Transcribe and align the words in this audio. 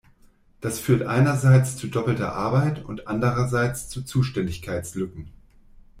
Das 0.61 0.79
führt 0.79 1.03
einerseits 1.03 1.77
zu 1.77 1.85
doppelter 1.87 2.33
Arbeit 2.33 2.83
und 2.83 3.07
andererseits 3.07 3.87
zu 3.87 4.01
Zuständigkeitslücken. 4.01 5.27